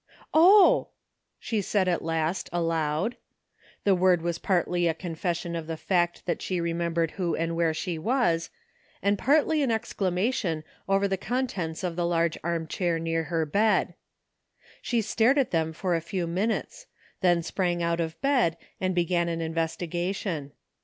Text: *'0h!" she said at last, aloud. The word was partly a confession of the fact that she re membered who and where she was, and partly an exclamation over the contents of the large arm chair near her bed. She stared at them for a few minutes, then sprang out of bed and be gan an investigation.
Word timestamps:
*'0h!" 0.33 0.87
she 1.37 1.61
said 1.61 1.87
at 1.87 2.01
last, 2.01 2.49
aloud. 2.51 3.17
The 3.83 3.93
word 3.93 4.23
was 4.23 4.39
partly 4.39 4.87
a 4.87 4.95
confession 4.95 5.55
of 5.55 5.67
the 5.67 5.77
fact 5.77 6.25
that 6.25 6.41
she 6.41 6.59
re 6.59 6.73
membered 6.73 7.11
who 7.17 7.35
and 7.35 7.55
where 7.55 7.71
she 7.71 7.99
was, 7.99 8.49
and 9.03 9.15
partly 9.15 9.61
an 9.61 9.69
exclamation 9.69 10.63
over 10.89 11.07
the 11.07 11.17
contents 11.17 11.83
of 11.83 11.95
the 11.95 12.05
large 12.07 12.35
arm 12.43 12.65
chair 12.65 12.97
near 12.97 13.25
her 13.25 13.45
bed. 13.45 13.93
She 14.81 15.01
stared 15.01 15.37
at 15.37 15.51
them 15.51 15.71
for 15.71 15.95
a 15.95 16.01
few 16.01 16.25
minutes, 16.25 16.87
then 17.19 17.43
sprang 17.43 17.83
out 17.83 17.99
of 17.99 18.19
bed 18.21 18.57
and 18.79 18.95
be 18.95 19.05
gan 19.05 19.29
an 19.29 19.39
investigation. 19.39 20.51